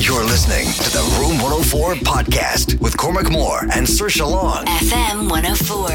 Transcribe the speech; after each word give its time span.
You're 0.00 0.24
listening 0.24 0.66
to 0.74 0.90
the 0.90 1.16
Room 1.18 1.42
104 1.42 1.94
podcast 1.96 2.80
with 2.80 2.96
Cormac 2.96 3.32
Moore 3.32 3.62
and 3.72 3.86
Sir 3.86 4.08
Long. 4.24 4.64
FM 4.64 5.28
104. 5.28 5.88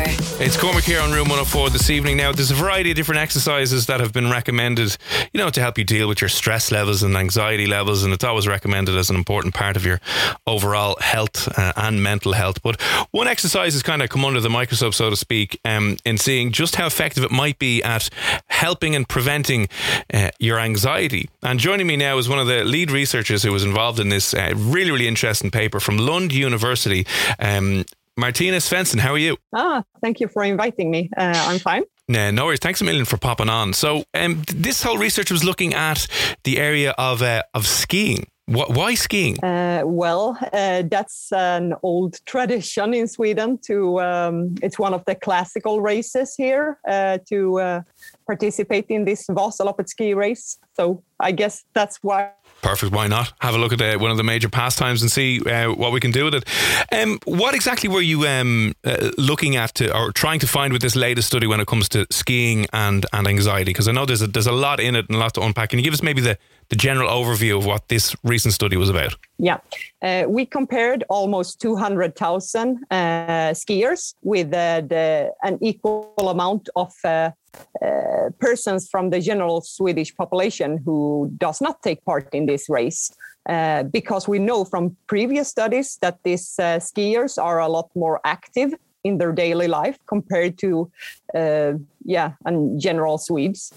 It's 0.46 0.58
Cormac 0.58 0.84
here 0.84 1.00
on 1.00 1.12
Room 1.12 1.30
104 1.30 1.70
this 1.70 1.90
evening. 1.90 2.18
Now, 2.18 2.34
there's 2.34 2.52
a 2.52 2.56
variety 2.56 2.92
of 2.92 2.98
different 2.98 3.22
exercises 3.22 3.86
that 3.86 4.02
have 4.02 4.12
been 4.12 4.30
recommended, 4.30 4.98
you 5.32 5.38
know, 5.38 5.50
to 5.50 5.62
help 5.62 5.78
you 5.78 5.86
deal 5.86 6.10
with 6.10 6.20
your 6.20 6.28
stress 6.28 6.70
levels 6.70 7.02
and 7.02 7.16
anxiety 7.16 7.66
levels. 7.66 8.04
And 8.04 8.14
it's 8.14 8.26
always 8.26 8.46
recommended 8.46 8.98
as 8.98 9.10
an 9.10 9.16
important 9.16 9.54
part 9.54 9.78
of 9.78 9.86
your 9.86 10.02
overall 10.46 10.98
health 11.00 11.48
uh, 11.58 11.72
and 11.78 12.04
mental 12.04 12.34
health. 12.34 12.62
But 12.62 12.82
one 13.12 13.30
exercise 13.30 13.72
has 13.72 13.84
kind 13.84 14.02
of 14.02 14.10
come 14.10 14.26
under 14.26 14.42
the 14.42 14.50
microscope, 14.50 14.94
so 14.96 15.12
to 15.12 15.16
speak, 15.16 15.62
um, 15.64 15.96
in 16.04 16.18
seeing 16.18 16.52
just 16.52 16.76
how 16.76 16.88
effective 16.88 17.24
it 17.24 17.32
might 17.32 17.58
be 17.58 17.82
at 17.82 18.10
helping 18.48 18.98
and 18.98 19.08
preventing 19.08 19.70
uh, 20.14 20.32
your 20.40 20.60
anxiety. 20.60 21.30
And 21.42 21.58
joining 21.58 21.88
me 21.88 21.96
now 21.96 22.18
is 22.18 22.28
one 22.28 22.40
of 22.40 22.48
the 22.48 22.66
lead 22.66 22.92
researchers 22.92 23.44
who 23.44 23.52
was 23.54 23.64
involved 23.64 23.93
in 24.00 24.10
this 24.10 24.34
uh, 24.34 24.54
really, 24.56 24.92
really 24.92 25.08
interesting 25.08 25.52
paper 25.52 25.80
from 25.80 25.98
Lund 25.98 26.34
University. 26.34 27.06
Um, 27.40 27.86
Martina 28.16 28.58
Svensson, 28.58 29.00
how 29.00 29.12
are 29.12 29.18
you? 29.18 29.38
Ah, 29.56 29.84
thank 30.02 30.20
you 30.20 30.28
for 30.28 30.44
inviting 30.44 30.92
me. 30.92 31.10
Uh, 31.18 31.34
I'm 31.48 31.60
fine. 31.60 31.84
Nah, 32.08 32.32
no 32.32 32.46
worries. 32.46 32.60
Thanks 32.60 32.82
a 32.82 32.84
million 32.84 33.06
for 33.06 33.18
popping 33.18 33.50
on. 33.50 33.74
So, 33.74 34.04
um, 34.14 34.44
this 34.48 34.84
whole 34.84 34.98
research 34.98 35.32
was 35.32 35.44
looking 35.44 35.74
at 35.74 36.06
the 36.44 36.60
area 36.60 36.94
of 36.98 37.22
uh, 37.22 37.44
of 37.54 37.66
skiing. 37.66 38.28
Why 38.46 38.96
skiing? 38.96 39.42
Uh, 39.42 39.84
well, 39.86 40.38
uh, 40.52 40.84
that's 40.92 41.32
an 41.32 41.76
old 41.82 42.20
tradition 42.26 42.94
in 42.94 43.08
Sweden. 43.08 43.58
To 43.68 44.02
um, 44.02 44.56
it's 44.62 44.78
one 44.78 44.94
of 44.94 45.06
the 45.06 45.16
classical 45.16 45.80
races 45.80 46.36
here 46.36 46.78
uh, 46.86 47.20
to 47.30 47.60
uh, 47.60 47.82
participate 48.26 48.86
in 48.90 49.06
this 49.06 49.28
Vasaloppet 49.28 49.90
ski 49.90 50.14
race. 50.14 50.58
So 50.76 51.04
I 51.20 51.32
guess 51.32 51.64
that's 51.74 52.00
why 52.02 52.32
Perfect. 52.64 52.94
Why 52.94 53.08
not? 53.08 53.34
Have 53.42 53.56
a 53.56 53.58
look 53.58 53.74
at 53.74 53.82
uh, 53.82 54.00
one 54.00 54.10
of 54.10 54.16
the 54.16 54.24
major 54.24 54.48
pastimes 54.48 55.02
and 55.02 55.12
see 55.12 55.42
uh, 55.42 55.74
what 55.74 55.92
we 55.92 56.00
can 56.00 56.12
do 56.12 56.24
with 56.24 56.36
it. 56.36 56.46
Um, 56.94 57.20
what 57.26 57.54
exactly 57.54 57.90
were 57.90 58.02
you 58.02 58.26
um, 58.26 58.74
uh, 58.86 59.12
looking 59.18 59.58
at 59.58 59.76
to, 59.76 59.96
or 59.96 60.14
trying 60.14 60.40
to 60.40 60.48
find 60.48 60.72
with 60.72 60.82
this 60.82 60.96
latest 60.96 61.28
study 61.28 61.46
when 61.46 61.60
it 61.60 61.68
comes 61.68 61.90
to 61.90 62.08
skiing 62.10 62.66
and, 62.72 63.06
and 63.12 63.28
anxiety? 63.28 63.72
Because 63.72 63.90
I 63.90 63.92
know 63.92 64.06
there's 64.06 64.22
a, 64.22 64.28
there's 64.28 64.48
a 64.48 64.54
lot 64.54 64.80
in 64.80 64.96
it 64.96 65.08
and 65.10 65.18
a 65.18 65.20
lot 65.20 65.34
to 65.34 65.42
unpack. 65.42 65.72
Can 65.72 65.80
you 65.80 65.84
give 65.84 65.94
us 65.94 66.02
maybe 66.02 66.22
the, 66.22 66.38
the 66.70 66.78
general 66.78 67.10
overview 67.10 67.58
of 67.58 67.66
what 67.66 67.90
this 67.90 68.16
recent 68.24 68.54
study 68.54 68.78
was 68.78 68.90
about? 68.90 69.18
Yeah, 69.38 69.58
uh, 70.02 70.24
we 70.30 70.46
compared 70.46 71.04
almost 71.10 71.60
200,000 71.60 72.80
uh, 72.90 72.96
skiers 73.52 74.16
with 74.22 74.54
uh, 74.54 74.82
the, 74.88 75.34
an 75.44 75.58
equal 75.62 76.14
amount 76.18 76.70
of 76.78 76.94
uh, 77.82 78.14
uh, 78.24 78.30
persons 78.40 78.88
from 78.90 79.10
the 79.10 79.20
general 79.20 79.62
Swedish 79.62 80.16
population 80.16 80.78
who 80.86 81.30
does 81.38 81.62
not 81.62 81.82
take 81.82 82.04
part 82.06 82.34
in 82.34 82.46
this 82.46 82.70
race. 82.70 83.12
Uh, 83.50 83.84
because 83.84 84.28
we 84.28 84.40
know 84.40 84.64
from 84.64 84.96
previous 85.08 85.50
studies 85.50 85.98
that 86.02 86.18
these 86.24 86.56
skiers 86.58 87.38
are 87.38 87.60
a 87.60 87.68
lot 87.68 87.90
more 87.96 88.22
active 88.24 88.74
in 89.04 89.18
their 89.18 89.34
daily 89.34 89.68
life 89.68 89.98
compared 90.06 90.58
to 90.58 90.90
yeah 92.06 92.32
and 92.46 92.80
general 92.80 93.18
Swedes. 93.18 93.74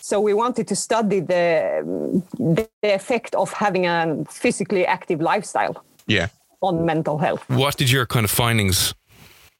So 0.00 0.18
we 0.20 0.32
wanted 0.32 0.66
to 0.68 0.76
study 0.76 1.20
the, 1.20 2.22
the 2.38 2.68
effect 2.82 3.34
of 3.34 3.52
having 3.52 3.86
a 3.86 4.24
physically 4.30 4.86
active 4.86 5.20
lifestyle. 5.20 5.84
Yeah. 6.06 6.28
On 6.62 6.86
mental 6.86 7.18
health. 7.18 7.44
What 7.48 7.76
did 7.76 7.90
your 7.90 8.06
kind 8.06 8.24
of 8.24 8.30
findings? 8.30 8.94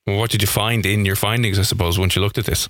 What 0.04 0.30
did 0.30 0.40
you 0.40 0.48
find 0.48 0.86
in 0.86 1.04
your 1.04 1.16
findings? 1.16 1.58
I 1.58 1.62
suppose 1.62 1.98
once 1.98 2.16
you 2.16 2.22
looked 2.22 2.38
at 2.38 2.46
this. 2.46 2.68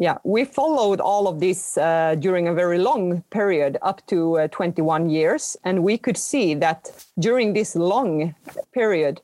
Yeah, 0.00 0.18
we 0.22 0.44
followed 0.44 1.00
all 1.00 1.26
of 1.26 1.40
this 1.40 1.76
uh, 1.76 2.14
during 2.20 2.46
a 2.46 2.54
very 2.54 2.78
long 2.78 3.22
period, 3.30 3.78
up 3.82 4.06
to 4.06 4.38
uh, 4.38 4.48
21 4.48 5.10
years. 5.10 5.56
And 5.64 5.82
we 5.82 5.98
could 5.98 6.16
see 6.16 6.54
that 6.54 6.92
during 7.18 7.52
this 7.52 7.74
long 7.74 8.32
period, 8.72 9.20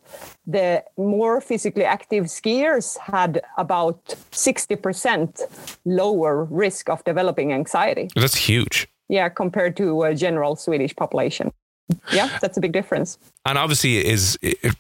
the 0.49 0.83
more 0.97 1.41
physically 1.41 1.85
active 1.85 2.25
skiers 2.25 2.99
had 2.99 3.41
about 3.57 4.05
60% 4.33 5.43
lower 5.85 6.45
risk 6.45 6.91
of 6.91 7.05
developing 7.05 7.53
anxiety. 7.53 8.11
That's 8.17 8.35
huge. 8.35 8.89
Yeah, 9.09 9.29
compared 9.29 9.77
to 9.77 10.03
a 10.03 10.15
general 10.15 10.57
Swedish 10.57 10.97
population. 10.97 11.53
Yeah, 12.13 12.37
that's 12.41 12.57
a 12.57 12.61
big 12.61 12.73
difference. 12.73 13.19
And 13.45 13.59
obviously, 13.59 13.99
it 13.99 14.07
is 14.07 14.39
it, 14.43 14.75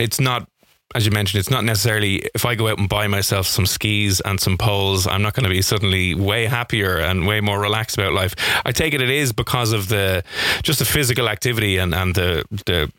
it's 0.00 0.20
not 0.20 0.48
as 0.94 1.04
you 1.04 1.10
mentioned, 1.10 1.40
it's 1.40 1.50
not 1.50 1.64
necessarily 1.64 2.28
if 2.34 2.44
I 2.44 2.54
go 2.54 2.68
out 2.68 2.78
and 2.78 2.88
buy 2.88 3.08
myself 3.08 3.46
some 3.46 3.66
skis 3.66 4.20
and 4.20 4.40
some 4.40 4.56
poles, 4.56 5.06
I'm 5.06 5.22
not 5.22 5.34
going 5.34 5.44
to 5.44 5.50
be 5.50 5.60
suddenly 5.60 6.14
way 6.14 6.46
happier 6.46 6.98
and 6.98 7.26
way 7.26 7.40
more 7.40 7.58
relaxed 7.58 7.98
about 7.98 8.12
life. 8.12 8.34
I 8.64 8.70
take 8.70 8.94
it 8.94 9.02
it 9.02 9.10
is 9.10 9.32
because 9.32 9.72
of 9.72 9.88
the 9.88 10.22
just 10.62 10.78
the 10.78 10.84
physical 10.84 11.28
activity 11.28 11.78
and, 11.78 11.94
and 11.94 12.14
the 12.14 12.44
the 12.66 12.92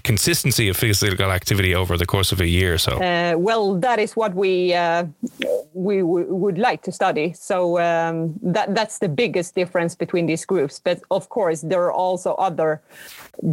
consistency 0.00 0.68
of 0.68 0.76
physical 0.76 1.30
activity 1.30 1.74
over 1.74 1.96
the 1.96 2.06
course 2.06 2.32
of 2.32 2.40
a 2.40 2.48
year 2.48 2.78
so? 2.78 2.92
Uh, 2.98 3.34
well, 3.36 3.78
that 3.78 3.98
is 3.98 4.16
what 4.16 4.34
we 4.34 4.74
uh, 4.74 5.04
we 5.74 5.98
w- 5.98 6.34
would 6.34 6.58
like 6.58 6.82
to 6.82 6.92
study. 6.92 7.32
So 7.32 7.78
um, 7.78 8.34
that 8.42 8.74
that's 8.74 8.98
the 8.98 9.08
biggest 9.08 9.54
difference 9.54 9.94
between 9.94 10.26
these 10.26 10.44
groups. 10.44 10.80
But 10.82 11.02
of 11.10 11.28
course, 11.28 11.60
there 11.60 11.82
are 11.82 11.92
also 11.92 12.34
other 12.34 12.80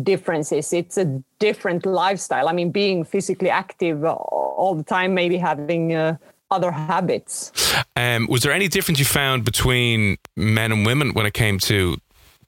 differences. 0.04 0.74
It's 0.74 0.98
a 0.98 1.06
different 1.40 1.86
lifestyle. 1.86 2.48
I 2.48 2.54
mean, 2.54 2.72
being 2.72 3.04
physically 3.04 3.50
active 3.50 4.04
all 4.04 4.76
the 4.76 4.84
time, 4.84 5.14
maybe 5.14 5.38
having. 5.38 5.94
Uh, 5.94 6.18
other 6.52 6.72
habits. 6.72 7.52
Um, 7.96 8.26
was 8.28 8.42
there 8.42 8.52
any 8.52 8.68
difference 8.68 8.98
you 8.98 9.06
found 9.06 9.46
between 9.46 10.18
men 10.36 10.72
and 10.72 10.84
women 10.84 11.14
when 11.14 11.28
it 11.28 11.36
came 11.36 11.60
to 11.60 11.98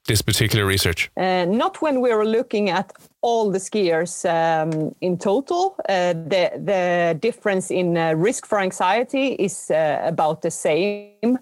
this 0.06 0.22
particular 0.22 0.66
research? 0.66 1.10
Uh, 1.16 1.44
not 1.44 1.80
when 1.80 2.00
we 2.00 2.10
are 2.10 2.24
looking 2.24 2.70
at 2.70 2.92
all 3.20 3.50
the 3.50 3.58
skiers 3.58 4.24
um, 4.24 4.94
in 5.00 5.16
total. 5.16 5.76
Uh, 5.88 6.12
the 6.12 6.50
the 6.64 7.18
difference 7.20 7.70
in 7.70 7.96
uh, 7.96 8.12
risk 8.14 8.46
for 8.46 8.58
anxiety 8.58 9.34
is 9.38 9.70
uh, 9.70 10.00
about 10.04 10.42
the 10.42 10.50
same. 10.50 11.38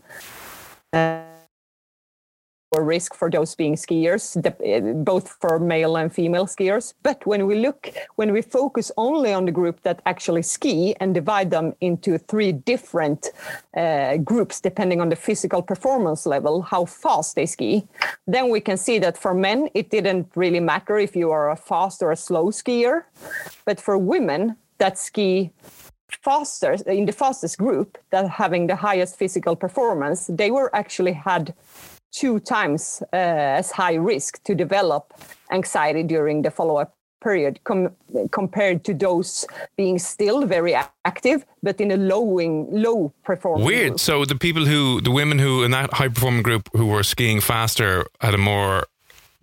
Or 2.72 2.84
risk 2.84 3.14
for 3.14 3.28
those 3.28 3.56
being 3.56 3.74
skiers, 3.74 4.36
both 5.04 5.28
for 5.40 5.58
male 5.58 5.96
and 5.96 6.12
female 6.12 6.46
skiers. 6.46 6.94
But 7.02 7.26
when 7.26 7.46
we 7.46 7.56
look, 7.56 7.90
when 8.14 8.32
we 8.32 8.42
focus 8.42 8.92
only 8.96 9.32
on 9.32 9.44
the 9.44 9.50
group 9.50 9.82
that 9.82 10.00
actually 10.06 10.42
ski 10.42 10.94
and 11.00 11.12
divide 11.12 11.50
them 11.50 11.74
into 11.80 12.16
three 12.16 12.52
different 12.52 13.30
uh, 13.76 14.18
groups 14.18 14.60
depending 14.60 15.00
on 15.00 15.08
the 15.08 15.16
physical 15.16 15.62
performance 15.62 16.26
level, 16.26 16.62
how 16.62 16.84
fast 16.84 17.34
they 17.34 17.46
ski, 17.46 17.88
then 18.28 18.50
we 18.50 18.60
can 18.60 18.76
see 18.76 19.00
that 19.00 19.18
for 19.18 19.34
men, 19.34 19.68
it 19.74 19.90
didn't 19.90 20.28
really 20.36 20.60
matter 20.60 20.96
if 20.96 21.16
you 21.16 21.32
are 21.32 21.50
a 21.50 21.56
fast 21.56 22.02
or 22.02 22.12
a 22.12 22.16
slow 22.16 22.50
skier. 22.50 23.02
But 23.64 23.80
for 23.80 23.98
women 23.98 24.56
that 24.78 24.96
ski 24.96 25.50
faster 26.22 26.76
in 26.86 27.06
the 27.06 27.12
fastest 27.12 27.58
group 27.58 27.98
that 28.10 28.28
having 28.28 28.66
the 28.66 28.76
highest 28.76 29.16
physical 29.16 29.54
performance 29.54 30.26
they 30.26 30.50
were 30.50 30.74
actually 30.74 31.12
had 31.12 31.54
two 32.12 32.40
times 32.40 33.02
uh, 33.12 33.16
as 33.16 33.70
high 33.70 33.94
risk 33.94 34.42
to 34.44 34.54
develop 34.54 35.14
anxiety 35.50 36.02
during 36.02 36.42
the 36.42 36.50
follow-up 36.50 36.94
period 37.20 37.60
com- 37.64 37.94
compared 38.30 38.82
to 38.84 38.94
those 38.94 39.46
being 39.76 39.98
still 39.98 40.46
very 40.46 40.74
active 41.04 41.44
but 41.62 41.80
in 41.80 41.90
a 41.90 41.96
lowing 41.96 42.66
low 42.70 43.12
performance 43.24 43.66
weird. 43.66 43.88
group. 43.90 44.00
so 44.00 44.24
the 44.24 44.34
people 44.34 44.64
who 44.64 45.00
the 45.02 45.10
women 45.10 45.38
who 45.38 45.62
in 45.62 45.70
that 45.70 45.92
high 45.92 46.08
performing 46.08 46.42
group 46.42 46.68
who 46.72 46.86
were 46.86 47.02
skiing 47.02 47.40
faster 47.40 48.06
had 48.20 48.34
a 48.34 48.38
more 48.38 48.86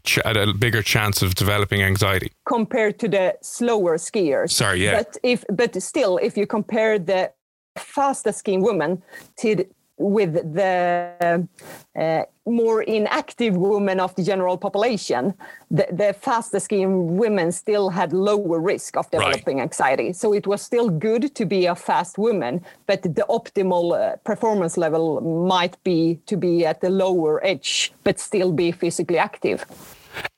ch- 0.04 0.20
had 0.26 0.38
a 0.38 0.54
bigger 0.54 0.82
chance 0.82 1.22
of 1.22 1.36
developing 1.36 1.82
anxiety. 1.82 2.32
Compared 2.46 2.98
to 3.00 3.08
the 3.08 3.38
slower 3.42 3.98
skiers. 3.98 4.52
Sorry 4.52 4.84
yeah. 4.84 4.98
But 4.98 5.18
if 5.24 5.46
but 5.52 5.82
still 5.82 6.18
if 6.18 6.36
you 6.38 6.48
compare 6.48 6.98
the 6.98 7.32
fastest 7.78 8.40
skiing 8.40 8.64
women 8.64 9.04
to 9.38 9.64
with 9.98 10.34
the 10.54 11.48
uh, 11.96 12.24
more 12.46 12.84
inactive 12.84 13.58
women 13.58 14.00
of 14.00 14.16
the 14.16 14.24
general 14.24 14.58
population, 14.58 15.34
the, 15.72 15.88
the 15.92 16.14
fastest 16.14 16.66
skiing 16.66 17.18
women 17.18 17.52
still 17.52 17.90
had 17.90 18.14
lower 18.14 18.60
risk 18.60 18.96
of 18.96 19.10
developing 19.12 19.58
right. 19.58 19.64
anxiety. 19.64 20.14
So 20.14 20.34
it 20.34 20.46
was 20.46 20.62
still 20.62 20.90
good 20.90 21.34
to 21.36 21.46
be 21.46 21.66
a 21.66 21.76
fast 21.76 22.18
woman, 22.18 22.64
but 22.86 23.02
the 23.02 23.26
optimal 23.30 23.98
uh, 24.00 24.16
performance 24.18 24.78
level 24.78 25.22
might 25.22 25.82
be 25.84 26.20
to 26.28 26.38
be 26.38 26.66
at 26.66 26.82
the 26.82 26.90
lower 26.90 27.44
edge, 27.46 27.92
but 28.04 28.20
still 28.20 28.52
be 28.52 28.72
physically 28.72 29.18
active. 29.18 29.66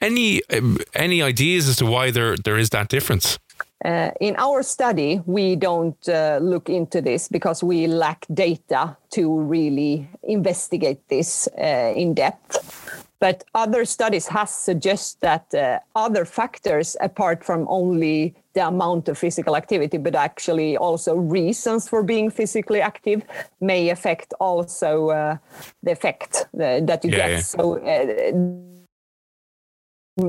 Any 0.02 0.42
um, 0.52 0.78
any 0.94 1.22
ideas 1.22 1.70
as 1.70 1.78
to 1.78 1.86
why 1.86 2.12
there 2.12 2.36
there 2.36 2.58
is 2.58 2.70
that 2.70 2.90
difference? 2.90 3.40
Uh, 3.86 4.12
in 4.20 4.36
our 4.38 4.62
study, 4.62 5.22
we 5.26 5.56
don't 5.56 6.10
uh, 6.10 6.40
look 6.42 6.70
into 6.70 7.02
this 7.02 7.30
because 7.30 7.64
we 7.64 7.88
lack 7.88 8.26
data 8.34 8.98
to 9.10 9.40
really 9.40 10.10
investigate 10.24 11.00
this 11.08 11.48
uh, 11.58 11.94
in 11.96 12.14
depth. 12.14 13.06
But 13.20 13.44
other 13.54 13.84
studies 13.86 14.28
have 14.28 14.50
suggested 14.50 15.20
that 15.22 15.54
uh, 15.54 15.80
other 15.96 16.26
factors, 16.26 16.96
apart 17.02 17.44
from 17.44 17.68
only 17.70 18.34
the 18.54 18.66
amount 18.68 19.10
of 19.10 19.18
physical 19.18 19.56
activity, 19.56 19.98
but 19.98 20.16
actually 20.16 20.78
also 20.78 21.16
reasons 21.16 21.88
for 21.90 22.02
being 22.02 22.30
physically 22.30 22.82
active, 22.82 23.24
may 23.60 23.90
affect 23.90 24.34
also 24.40 25.10
uh, 25.10 25.38
the 25.84 25.92
effect 25.92 26.48
uh, 26.54 26.80
that 26.80 27.04
you 27.04 27.12
yeah, 27.12 27.18
get. 27.18 27.30
Yeah. 27.30 27.40
So 27.40 28.79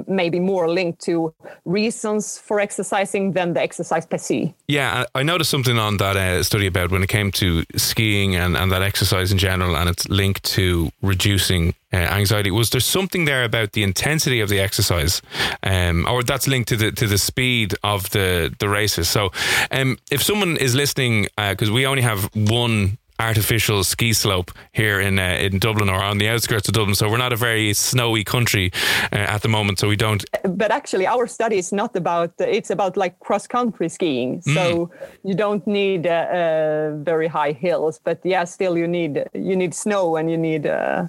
maybe 0.07 0.41
more 0.41 0.69
linked 0.69 1.01
to 1.03 1.35
reasons 1.65 2.39
for 2.39 2.61
exercising 2.61 3.33
than 3.33 3.55
the 3.55 3.61
exercise 3.61 4.07
per 4.07 4.19
se. 4.19 4.55
Yeah, 4.69 5.05
I 5.15 5.23
noticed 5.23 5.51
something 5.51 5.79
on 5.79 5.97
that 5.99 6.17
uh, 6.17 6.43
study 6.43 6.67
about 6.67 6.91
when 6.91 7.03
it 7.03 7.09
came 7.09 7.33
to 7.33 7.65
skiing 7.77 8.37
and, 8.37 8.57
and 8.57 8.71
that 8.73 8.83
exercise 8.83 9.33
in 9.33 9.39
general, 9.39 9.77
and 9.77 9.89
it's 9.89 10.09
linked 10.09 10.45
to 10.45 10.91
reducing 11.03 11.75
uh, 11.93 11.97
anxiety. 11.97 12.51
Was 12.51 12.71
there 12.71 12.81
something 12.81 13.25
there 13.25 13.45
about 13.45 13.73
the 13.73 13.83
intensity 13.83 14.41
of 14.41 14.49
the 14.49 14.61
exercise, 14.61 15.23
um, 15.63 16.07
or 16.09 16.23
that's 16.23 16.47
linked 16.47 16.69
to 16.69 16.77
the 16.77 16.93
to 16.93 17.07
the 17.07 17.19
speed 17.19 17.75
of 17.83 18.11
the 18.11 18.55
the 18.59 18.69
races? 18.69 19.09
So, 19.09 19.33
um, 19.71 19.99
if 20.11 20.23
someone 20.23 20.57
is 20.57 20.75
listening, 20.75 21.27
because 21.37 21.71
uh, 21.71 21.75
we 21.75 21.87
only 21.87 22.03
have 22.03 22.31
one 22.35 22.99
artificial 23.21 23.85
ski 23.85 24.13
slope 24.13 24.51
here 24.73 24.99
in 25.01 25.19
uh, 25.19 25.47
in 25.47 25.59
Dublin 25.59 25.89
or 25.89 26.03
on 26.03 26.19
the 26.19 26.29
outskirts 26.29 26.69
of 26.69 26.75
Dublin. 26.75 26.95
So 26.95 27.09
we're 27.09 27.19
not 27.19 27.33
a 27.33 27.37
very 27.37 27.75
snowy 27.75 28.25
country 28.25 28.73
uh, 29.13 29.17
at 29.17 29.43
the 29.43 29.49
moment. 29.49 29.79
So 29.79 29.89
we 29.89 29.97
don't. 29.97 30.25
But 30.43 30.71
actually, 30.71 31.07
our 31.07 31.27
study 31.27 31.59
is 31.59 31.73
not 31.73 31.95
about. 31.97 32.33
It's 32.39 32.71
about 32.71 32.97
like 32.97 33.19
cross 33.21 33.47
country 33.47 33.89
skiing. 33.89 34.41
Mm. 34.41 34.55
So 34.55 34.91
you 35.23 35.35
don't 35.35 35.67
need 35.67 36.07
uh, 36.07 36.11
uh, 36.11 36.97
very 36.97 37.29
high 37.29 37.53
hills, 37.53 38.01
but 38.03 38.19
yeah, 38.25 38.45
still 38.45 38.77
you 38.77 38.89
need 38.89 39.25
you 39.35 39.57
need 39.57 39.75
snow 39.75 40.17
and 40.17 40.31
you 40.31 40.39
need 40.39 40.67
uh, 40.67 41.07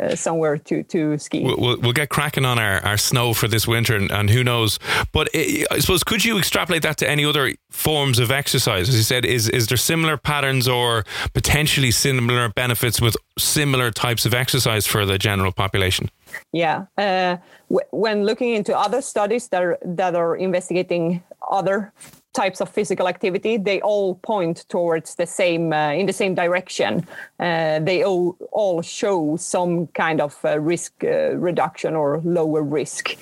uh, 0.00 0.14
somewhere 0.16 0.58
to 0.58 0.82
to 0.84 1.18
ski. 1.18 1.44
We'll, 1.44 1.78
we'll, 1.80 1.92
get 1.92 2.08
cracking 2.08 2.46
on 2.46 2.58
our, 2.58 2.80
our 2.84 2.96
snow 2.96 3.34
for 3.34 3.48
this 3.48 3.68
winter, 3.68 3.94
and, 3.96 4.10
and 4.10 4.30
who 4.30 4.42
knows? 4.42 4.78
But 5.12 5.28
it, 5.34 5.66
I 5.70 5.78
suppose 5.78 6.02
could 6.02 6.24
you 6.24 6.38
extrapolate 6.38 6.82
that 6.82 6.96
to 6.98 7.08
any 7.08 7.24
other 7.24 7.54
forms 7.70 8.18
of 8.18 8.30
exercise? 8.30 8.88
As 8.88 8.96
you 8.96 9.02
said, 9.02 9.24
is 9.24 9.48
is 9.48 9.66
there 9.66 9.76
similar 9.76 10.16
patterns 10.16 10.66
or 10.68 11.04
potentially 11.52 11.90
similar 11.90 12.48
benefits 12.48 12.98
with 12.98 13.14
similar 13.38 13.90
types 13.90 14.24
of 14.24 14.32
exercise 14.32 14.86
for 14.86 15.04
the 15.04 15.18
general 15.18 15.52
population? 15.52 16.08
Yeah, 16.52 16.86
uh, 16.96 17.36
w- 17.68 17.88
when 17.90 18.24
looking 18.24 18.54
into 18.54 18.72
other 18.74 19.02
studies 19.02 19.48
that 19.48 19.62
are, 19.62 19.78
that 19.84 20.14
are 20.14 20.34
investigating 20.34 21.22
other 21.50 21.92
types 22.32 22.62
of 22.62 22.70
physical 22.70 23.06
activity, 23.06 23.58
they 23.58 23.82
all 23.82 24.14
point 24.14 24.64
towards 24.70 25.16
the 25.16 25.26
same 25.26 25.74
uh, 25.74 25.92
in 25.92 26.06
the 26.06 26.12
same 26.14 26.34
direction. 26.34 27.06
Uh, 27.38 27.80
they 27.80 28.02
all, 28.02 28.34
all 28.50 28.80
show 28.80 29.36
some 29.36 29.88
kind 29.88 30.22
of 30.22 30.38
uh, 30.44 30.58
risk 30.58 31.04
uh, 31.04 31.36
reduction 31.36 31.94
or 31.94 32.22
lower 32.24 32.62
risk. 32.62 33.14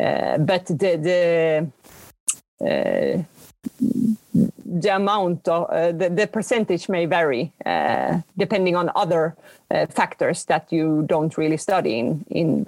Uh, 0.00 0.38
but 0.38 0.64
the 0.66 0.96
the 0.96 1.70
uh, 2.64 3.22
the 4.80 4.94
amount 4.94 5.48
of 5.48 5.68
the, 5.98 6.08
the 6.10 6.26
percentage 6.26 6.88
may 6.88 7.06
vary 7.06 7.52
depending 8.36 8.76
on 8.76 8.90
other 8.94 9.36
factors 9.90 10.44
that 10.46 10.70
you 10.70 11.04
don't 11.06 11.36
really 11.36 11.56
study 11.56 11.98
in 11.98 12.24
in 12.30 12.66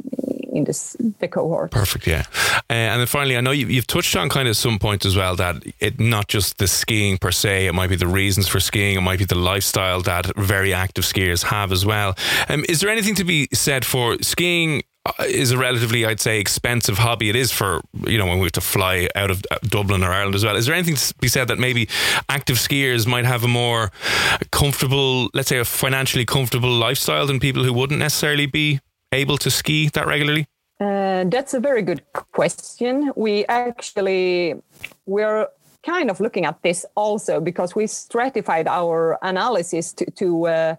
in 0.52 0.64
this 0.64 0.97
the 1.19 1.29
cohort. 1.29 1.70
Perfect, 1.70 2.06
yeah. 2.06 2.25
Uh, 2.69 2.73
and 2.73 3.00
then 3.00 3.06
finally, 3.06 3.37
I 3.37 3.41
know 3.41 3.50
you, 3.50 3.76
have 3.76 3.87
touched 3.87 4.17
on 4.17 4.29
kind 4.29 4.49
of 4.49 4.56
some 4.56 4.79
point 4.79 5.05
as 5.05 5.17
well 5.17 5.37
that 5.37 5.62
it 5.79 5.99
not 5.99 6.29
just 6.29 6.58
the 6.58 6.69
skiing 6.69 7.19
per 7.19 7.31
se, 7.31 7.67
it 7.67 7.73
might 7.73 7.88
be 7.88 7.97
the 7.97 8.06
reasons 8.06 8.49
for 8.49 8.61
skiing, 8.61 8.97
it 8.97 9.00
might 9.00 9.19
be 9.19 9.25
the 9.25 9.35
lifestyle 9.38 10.00
that 10.02 10.35
very 10.37 10.75
active 10.75 11.05
skiers 11.05 11.44
have 11.44 11.73
as 11.73 11.87
well. 11.87 12.17
Um, 12.49 12.64
is 12.69 12.81
there 12.81 12.91
anything 12.91 13.14
to 13.17 13.25
be 13.25 13.49
said 13.52 13.85
for 13.85 14.19
skiing? 14.23 14.82
Is 15.26 15.50
a 15.50 15.56
relatively, 15.56 16.05
I'd 16.05 16.20
say, 16.20 16.41
expensive 16.41 16.99
hobby. 16.99 17.31
It 17.31 17.37
is 17.37 17.50
for 17.50 17.81
you 18.06 18.19
know 18.19 18.26
when 18.26 18.38
we 18.38 18.44
have 18.44 18.52
to 18.52 18.61
fly 18.61 19.08
out 19.14 19.31
of 19.31 19.43
uh, 19.50 19.56
Dublin 19.62 20.05
or 20.05 20.12
Ireland 20.12 20.35
as 20.35 20.44
well. 20.44 20.56
Is 20.56 20.67
there 20.67 20.75
anything 20.75 20.97
to 20.97 21.14
be 21.20 21.29
said 21.29 21.49
that 21.49 21.58
maybe 21.58 21.88
active 22.29 22.58
skiers 22.58 23.06
might 23.06 23.25
have 23.25 23.43
a 23.43 23.49
more 23.49 23.91
comfortable, 24.52 25.31
let's 25.32 25.49
say, 25.49 25.58
a 25.58 25.64
financially 25.64 26.26
comfortable 26.26 26.70
lifestyle 26.70 27.26
than 27.26 27.41
people 27.41 27.64
who 27.64 27.73
wouldn't 27.73 27.99
necessarily 27.99 28.44
be 28.44 28.81
able 29.11 29.38
to 29.38 29.50
ski 29.50 29.88
that 29.94 30.06
regularly? 30.06 30.47
Uh, 30.79 31.25
that's 31.25 31.55
a 31.55 31.61
very 31.61 31.82
good 31.82 32.02
question. 32.12 33.11
We 33.17 33.47
actually 33.47 34.55
we're 35.06 35.49
kind 35.82 36.11
of 36.11 36.20
looking 36.20 36.44
at 36.44 36.62
this 36.62 36.85
also 36.94 37.41
because 37.41 37.75
we 37.75 37.87
stratified 37.87 38.69
our 38.69 39.19
analysis 39.23 39.94
to, 39.94 40.11
to 40.11 40.47
uh, 40.47 40.76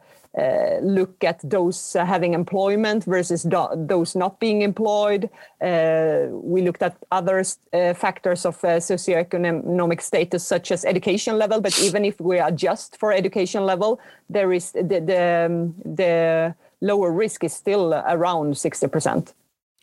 look 0.81 1.24
at 1.24 1.39
those 1.44 1.95
uh, 1.95 2.06
having 2.06 2.33
employment 2.33 3.04
versus 3.04 3.44
do- 3.44 3.68
those 3.75 4.16
not 4.16 4.39
being 4.39 4.62
employed. 4.62 5.30
Uh, 5.62 6.28
we 6.31 6.62
looked 6.62 6.81
at 6.81 6.95
other 7.12 7.44
uh, 7.74 7.94
factors 7.94 8.45
of 8.45 8.56
uh, 8.63 8.80
socioeconomic 8.80 10.01
status, 10.01 10.45
such 10.45 10.72
as 10.72 10.86
education 10.86 11.38
level. 11.38 11.62
But 11.62 11.78
even 11.81 12.06
if 12.06 12.19
we 12.22 12.39
adjust 12.39 12.98
for 12.98 13.12
education 13.12 13.66
level, 13.66 14.00
there 14.30 14.54
is 14.54 14.72
the 14.72 14.83
the, 14.83 15.45
um, 15.45 15.75
the 15.83 16.56
lower 16.81 17.12
risk 17.12 17.44
is 17.44 17.54
still 17.54 17.94
around 17.94 18.54
60%. 18.54 19.34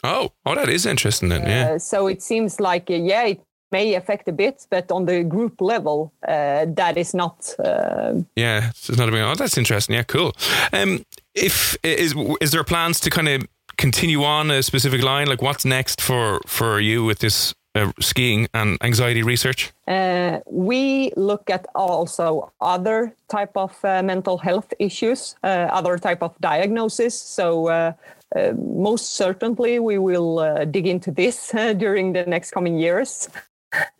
Oh, 0.05 0.33
oh, 0.47 0.55
that 0.55 0.69
is 0.69 0.87
interesting 0.87 1.29
then. 1.29 1.43
Yeah. 1.43 1.73
Uh, 1.73 1.79
so 1.79 2.07
it 2.07 2.23
seems 2.23 2.61
like, 2.61 2.91
uh, 2.91 2.95
yeah, 2.95 3.25
it 3.25 3.41
may 3.71 3.95
affect 3.95 4.29
a 4.29 4.33
bit, 4.33 4.67
but 4.71 4.91
on 4.91 5.07
the 5.07 5.25
group 5.25 5.61
level, 5.61 6.13
uh, 6.27 6.67
that 6.69 6.97
is 6.97 7.15
not. 7.15 7.55
Uh, 7.59 8.15
yeah, 8.37 8.71
it's 8.71 8.97
not 8.97 9.09
a 9.09 9.13
big. 9.13 9.23
Oh, 9.23 9.35
that's 9.35 9.59
interesting. 9.59 9.95
Yeah, 9.95 10.05
cool. 10.05 10.33
Um, 10.73 11.05
if 11.35 11.77
is 11.83 12.15
is 12.41 12.51
there 12.51 12.65
plans 12.65 13.01
to 13.01 13.11
kind 13.11 13.29
of 13.29 13.47
continue 13.77 14.25
on 14.25 14.51
a 14.51 14.63
specific 14.63 15.03
line? 15.03 15.27
Like, 15.29 15.43
what's 15.43 15.65
next 15.65 16.01
for 16.01 16.41
for 16.47 16.81
you 16.81 17.05
with 17.05 17.19
this 17.19 17.55
uh, 17.75 17.93
skiing 18.01 18.49
and 18.55 18.79
anxiety 18.83 19.23
research? 19.23 19.73
Uh, 19.87 20.41
we 20.47 21.13
look 21.17 21.51
at 21.51 21.67
also 21.75 22.53
other 22.61 23.15
type 23.29 23.57
of 23.57 23.73
uh, 23.85 24.03
mental 24.03 24.39
health 24.39 24.73
issues, 24.79 25.37
uh, 25.43 25.69
other 25.71 25.99
type 25.99 26.23
of 26.23 26.39
diagnosis. 26.41 27.15
So 27.15 27.69
uh, 27.69 27.93
uh, 28.37 28.53
most 28.57 29.15
certainly 29.15 29.79
we 29.79 29.99
will 29.99 30.67
dig 30.67 30.87
into 30.87 31.11
this 31.11 31.51
during 31.77 32.13
the 32.13 32.25
next 32.27 32.51
coming 32.51 32.79
years. 32.79 33.29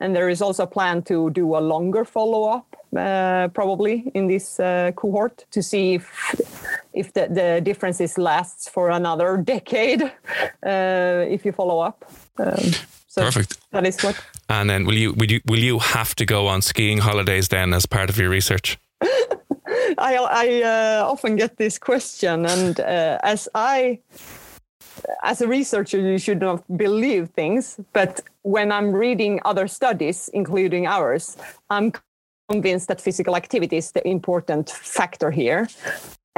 And 0.01 0.17
there 0.17 0.29
is 0.29 0.41
also 0.41 0.63
a 0.63 0.67
plan 0.67 1.03
to 1.03 1.31
do 1.31 1.57
a 1.57 1.61
longer 1.61 2.05
follow-up, 2.05 2.77
probably 3.55 4.11
in 4.15 4.27
this 4.29 4.57
cohort, 4.97 5.45
to 5.51 5.63
see 5.63 5.95
if 5.95 6.35
if 6.95 7.13
the, 7.13 7.29
the 7.29 7.61
differences 7.63 8.19
lasts 8.19 8.69
for 8.69 8.91
another 8.91 9.37
decade 9.45 10.11
if 10.63 11.45
you 11.45 11.53
follow 11.53 11.81
up. 11.81 12.05
Um, 12.39 12.73
so 13.09 13.23
Perfect. 13.23 13.59
That 13.73 13.87
is 13.87 14.01
what. 14.03 14.17
And 14.49 14.71
then 14.71 14.85
will 14.87 14.95
you 14.95 15.13
will 15.13 15.31
you 15.31 15.41
will 15.47 15.59
you 15.59 15.79
have 15.79 16.15
to 16.15 16.25
go 16.25 16.47
on 16.47 16.63
skiing 16.63 16.99
holidays 16.99 17.49
then 17.49 17.75
as 17.75 17.87
part 17.87 18.11
of 18.11 18.19
your 18.19 18.31
research? 18.31 18.79
I 19.99 20.17
I 20.17 20.63
uh, 20.63 21.11
often 21.11 21.37
get 21.37 21.57
this 21.57 21.79
question, 21.79 22.47
and 22.47 22.81
uh, 22.81 23.19
as 23.23 23.49
I 23.55 24.01
as 25.23 25.41
a 25.41 25.49
researcher, 25.49 25.99
you 25.99 26.19
should 26.19 26.41
not 26.41 26.65
believe 26.77 27.31
things. 27.31 27.79
But 27.93 28.21
when 28.43 28.73
I'm 28.73 28.93
reading 28.93 29.41
other 29.45 29.69
studies, 29.69 30.29
including 30.33 30.87
ours, 30.87 31.37
I'm 31.71 31.93
convinced 32.51 32.89
that 32.89 33.01
physical 33.01 33.37
activity 33.37 33.77
is 33.77 33.93
the 33.93 34.07
important 34.07 34.71
factor 34.71 35.31
here. 35.31 35.69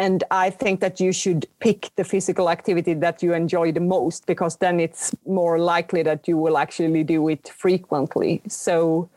and 0.00 0.24
I 0.30 0.48
think 0.50 0.80
that 0.80 0.98
you 0.98 1.12
should 1.12 1.46
pick 1.60 1.90
the 1.96 2.04
physical 2.04 2.48
activity 2.48 2.94
that 2.94 3.22
you 3.22 3.34
enjoy 3.34 3.72
the 3.72 3.80
most 3.80 4.24
because 4.26 4.56
then 4.56 4.80
it's 4.80 5.14
more 5.26 5.58
likely 5.58 6.02
that 6.02 6.26
you 6.26 6.38
will 6.38 6.56
actually 6.56 7.04
do 7.04 7.28
it 7.28 7.48
frequently. 7.48 8.40
So, 8.48 9.10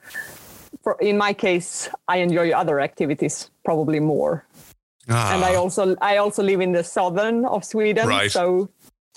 for, 0.83 0.97
in 0.99 1.17
my 1.17 1.33
case, 1.33 1.89
I 2.09 2.17
enjoy 2.17 2.51
other 2.51 2.81
activities 2.81 3.49
probably 3.63 4.01
more. 4.01 4.45
Ah. 5.09 5.33
And 5.33 5.45
I 5.45 5.55
also 5.55 5.95
I 6.01 6.17
also 6.17 6.43
live 6.43 6.59
in 6.59 6.73
the 6.73 6.83
southern 6.83 7.45
of 7.45 7.63
Sweden, 7.63 8.07
right. 8.07 8.31
so 8.31 8.69